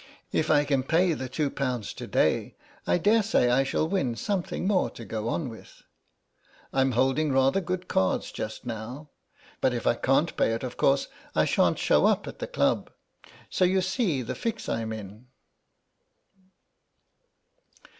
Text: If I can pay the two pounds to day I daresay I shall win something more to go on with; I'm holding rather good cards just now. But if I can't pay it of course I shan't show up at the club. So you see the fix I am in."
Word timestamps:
If 0.31 0.49
I 0.49 0.65
can 0.65 0.81
pay 0.81 1.13
the 1.13 1.29
two 1.29 1.51
pounds 1.51 1.93
to 1.93 2.07
day 2.07 2.55
I 2.87 2.97
daresay 2.97 3.51
I 3.51 3.61
shall 3.61 3.87
win 3.87 4.15
something 4.15 4.65
more 4.65 4.89
to 4.89 5.05
go 5.05 5.29
on 5.29 5.47
with; 5.47 5.83
I'm 6.73 6.93
holding 6.93 7.31
rather 7.31 7.61
good 7.61 7.87
cards 7.87 8.31
just 8.31 8.65
now. 8.65 9.09
But 9.61 9.75
if 9.75 9.85
I 9.85 9.93
can't 9.93 10.35
pay 10.35 10.53
it 10.55 10.63
of 10.63 10.75
course 10.75 11.07
I 11.35 11.45
shan't 11.45 11.77
show 11.77 12.07
up 12.07 12.25
at 12.27 12.39
the 12.39 12.47
club. 12.47 12.89
So 13.51 13.63
you 13.63 13.81
see 13.81 14.23
the 14.23 14.33
fix 14.33 14.67
I 14.67 14.81
am 14.81 14.91
in." 14.91 15.27